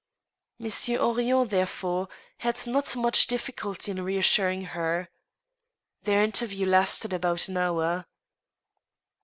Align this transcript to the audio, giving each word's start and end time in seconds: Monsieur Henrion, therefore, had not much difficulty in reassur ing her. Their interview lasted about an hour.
Monsieur 0.57 0.97
Henrion, 0.97 1.47
therefore, 1.47 2.07
had 2.39 2.65
not 2.65 2.95
much 2.95 3.27
difficulty 3.27 3.91
in 3.91 3.97
reassur 4.01 4.51
ing 4.51 4.63
her. 4.73 5.09
Their 6.05 6.23
interview 6.23 6.65
lasted 6.65 7.13
about 7.13 7.47
an 7.47 7.57
hour. 7.57 8.07